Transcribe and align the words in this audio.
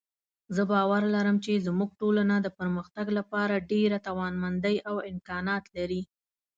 زه 0.55 0.63
باور 0.71 1.01
لرم 1.15 1.37
چې 1.45 1.63
زموږ 1.67 1.89
ټولنه 2.01 2.35
د 2.41 2.47
پرمختګ 2.59 3.05
لپاره 3.17 3.65
ډېره 3.71 3.97
توانمندۍ 4.07 4.75
او 4.89 4.95
امکانات 5.11 5.63
لري 5.77 6.01